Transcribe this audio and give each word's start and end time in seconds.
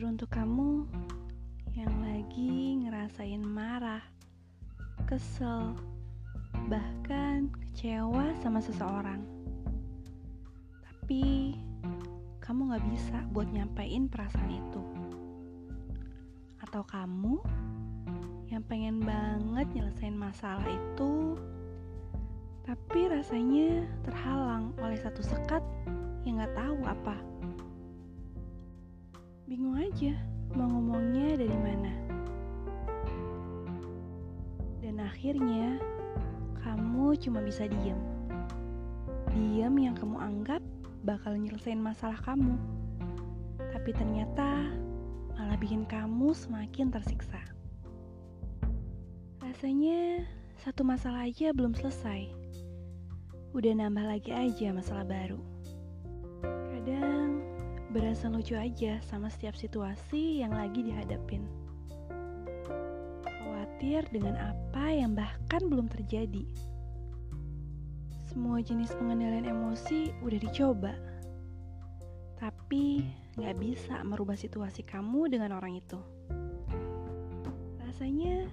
Teruntuk 0.00 0.32
kamu 0.32 0.88
yang 1.76 1.92
lagi 2.00 2.80
ngerasain 2.80 3.44
marah, 3.44 4.00
kesel, 5.04 5.76
bahkan 6.72 7.52
kecewa 7.52 8.32
sama 8.40 8.64
seseorang. 8.64 9.20
Tapi 10.80 11.52
kamu 12.40 12.72
gak 12.72 12.86
bisa 12.88 13.20
buat 13.36 13.52
nyampein 13.52 14.08
perasaan 14.08 14.48
itu. 14.48 14.80
Atau 16.64 16.80
kamu 16.80 17.36
yang 18.48 18.64
pengen 18.64 19.04
banget 19.04 19.68
nyelesain 19.76 20.16
masalah 20.16 20.64
itu, 20.64 21.36
tapi 22.64 23.04
rasanya 23.04 23.84
terhalang 24.08 24.72
oleh 24.80 24.96
satu 24.96 25.20
sekat 25.20 25.60
yang 26.24 26.40
gak 26.40 26.56
tahu 26.56 26.88
apa. 26.88 27.29
Aja 29.90 30.14
mau 30.54 30.70
ngomongnya 30.70 31.34
dari 31.34 31.58
mana. 31.66 31.90
Dan 34.78 35.02
akhirnya 35.02 35.82
kamu 36.62 37.18
cuma 37.18 37.42
bisa 37.42 37.66
diem. 37.66 37.98
Diem 39.34 39.74
yang 39.82 39.98
kamu 39.98 40.14
anggap 40.14 40.62
bakal 41.02 41.34
nyelesain 41.34 41.82
masalah 41.82 42.22
kamu. 42.22 42.54
Tapi 43.58 43.90
ternyata 43.90 44.70
malah 45.34 45.58
bikin 45.58 45.82
kamu 45.90 46.38
semakin 46.38 46.94
tersiksa. 46.94 47.42
Rasanya 49.42 50.22
satu 50.62 50.86
masalah 50.86 51.26
aja 51.26 51.50
belum 51.50 51.74
selesai. 51.74 52.30
Udah 53.58 53.74
nambah 53.74 54.06
lagi 54.06 54.30
aja 54.30 54.70
masalah 54.70 55.02
baru. 55.02 55.42
Berasa 57.90 58.30
lucu 58.30 58.54
aja 58.54 59.02
sama 59.02 59.26
setiap 59.26 59.58
situasi 59.58 60.38
yang 60.38 60.54
lagi 60.54 60.86
dihadapin. 60.86 61.42
Khawatir 63.26 64.06
dengan 64.14 64.38
apa 64.38 64.94
yang 64.94 65.18
bahkan 65.18 65.66
belum 65.66 65.90
terjadi. 65.90 66.46
Semua 68.30 68.62
jenis 68.62 68.94
pengendalian 68.94 69.50
emosi 69.50 70.14
udah 70.22 70.38
dicoba, 70.38 70.94
tapi 72.38 73.10
nggak 73.34 73.58
bisa 73.58 74.06
merubah 74.06 74.38
situasi 74.38 74.86
kamu 74.86 75.26
dengan 75.26 75.58
orang 75.58 75.82
itu. 75.82 75.98
Rasanya 77.90 78.46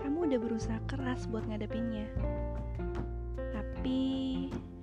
kamu 0.00 0.32
udah 0.32 0.38
berusaha 0.40 0.80
keras 0.88 1.28
buat 1.28 1.44
ngadepinnya, 1.44 2.08
tapi 3.52 4.00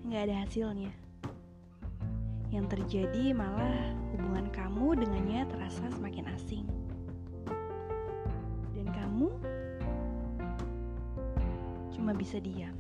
nggak 0.06 0.30
ada 0.30 0.46
hasilnya. 0.46 1.09
Yang 2.50 2.66
terjadi 2.78 3.38
malah 3.38 3.94
hubungan 4.14 4.50
kamu 4.50 5.06
dengannya 5.06 5.46
terasa 5.50 5.86
semakin 5.94 6.26
asing. 6.34 6.66
Dan 8.74 8.90
kamu 8.90 9.30
cuma 11.94 12.12
bisa 12.18 12.42
diam, 12.42 12.74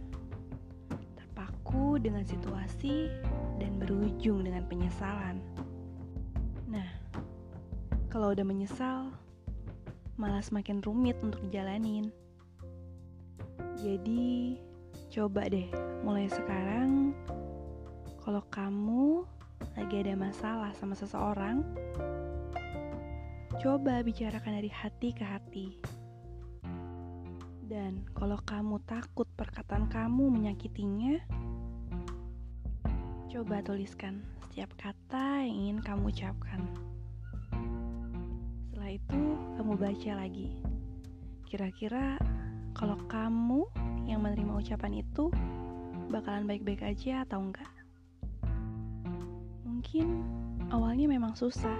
terpaku 1.14 2.02
dengan 2.02 2.26
situasi 2.26 3.14
dan 3.62 3.78
berujung 3.78 4.42
dengan 4.42 4.66
penyesalan. 4.66 5.38
Nah, 6.66 6.90
kalau 8.10 8.34
udah 8.34 8.46
menyesal, 8.46 9.14
malah 10.18 10.42
semakin 10.42 10.82
rumit 10.82 11.16
untuk 11.22 11.40
dijalanin. 11.46 12.10
Jadi, 13.78 14.58
coba 15.14 15.46
deh 15.46 15.70
mulai 16.04 16.28
sekarang 16.28 17.14
kalau 18.22 18.44
kamu 18.52 19.24
lagi 19.74 20.06
ada 20.06 20.16
masalah 20.20 20.72
sama 20.76 20.94
seseorang, 20.94 21.64
coba 23.60 24.04
bicarakan 24.04 24.60
dari 24.60 24.72
hati 24.72 25.10
ke 25.16 25.24
hati. 25.24 25.68
Dan 27.70 28.02
kalau 28.18 28.42
kamu 28.44 28.82
takut 28.90 29.30
perkataan 29.38 29.90
kamu 29.94 30.30
menyakitinya, 30.30 31.22
coba 33.30 33.62
tuliskan 33.62 34.26
setiap 34.50 34.74
kata 34.76 35.46
yang 35.46 35.56
ingin 35.56 35.80
kamu 35.86 36.10
ucapkan. 36.10 36.66
Setelah 38.68 38.92
itu, 38.92 39.22
kamu 39.56 39.74
baca 39.78 40.12
lagi. 40.18 40.50
Kira-kira 41.46 42.18
kalau 42.74 42.98
kamu 43.08 43.70
yang 44.10 44.26
menerima 44.26 44.54
ucapan 44.60 45.06
itu 45.06 45.30
bakalan 46.10 46.50
baik-baik 46.50 46.82
aja 46.82 47.22
atau 47.24 47.40
enggak? 47.46 47.79
Mungkin 49.80 50.28
awalnya 50.76 51.08
memang 51.08 51.40
susah 51.40 51.80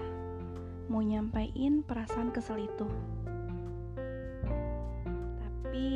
mau 0.88 1.04
nyampain 1.04 1.84
perasaan 1.84 2.32
kesel 2.32 2.64
itu. 2.64 2.88
Tapi 5.36 5.88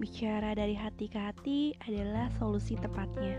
bicara 0.00 0.56
dari 0.56 0.72
hati 0.72 1.04
ke 1.12 1.20
hati 1.20 1.76
adalah 1.84 2.32
solusi 2.40 2.80
tepatnya. 2.80 3.36